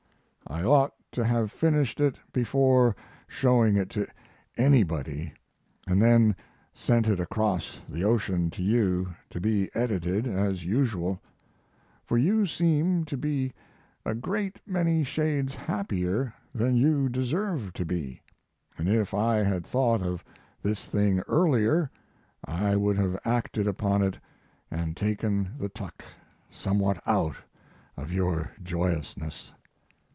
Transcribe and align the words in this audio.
I 0.47 0.63
ought 0.63 0.91
to 1.13 1.23
have 1.23 1.49
finished 1.49 2.01
it 2.01 2.17
before 2.33 2.93
showing 3.25 3.77
it 3.77 3.89
to 3.91 4.05
anybody, 4.57 5.31
and 5.87 6.01
then 6.01 6.35
sent 6.73 7.07
it 7.07 7.21
across 7.21 7.79
the 7.87 8.03
ocean 8.03 8.49
to 8.51 8.61
you 8.61 9.15
to 9.29 9.39
be 9.39 9.69
edited, 9.73 10.27
as 10.27 10.65
usual; 10.65 11.21
for 12.03 12.17
you 12.17 12.45
seem 12.45 13.05
to 13.05 13.15
be 13.15 13.53
a 14.05 14.13
great 14.13 14.59
many 14.67 15.05
shades 15.05 15.55
happier 15.55 16.33
than 16.53 16.75
you 16.75 17.07
deserve 17.07 17.71
to 17.75 17.85
be, 17.85 18.21
and 18.77 18.89
if 18.89 19.13
I 19.13 19.37
had 19.37 19.65
thought 19.65 20.01
of 20.01 20.21
this 20.61 20.85
thing 20.85 21.21
earlier 21.29 21.89
I 22.43 22.75
would 22.75 22.97
have 22.97 23.17
acted 23.23 23.67
upon 23.69 24.01
it 24.03 24.17
and 24.69 24.97
taken 24.97 25.53
the 25.57 25.69
tuck 25.69 26.03
somewhat 26.49 27.01
out 27.07 27.37
of 27.95 28.11
your 28.11 28.51
joyousness. 28.61 29.53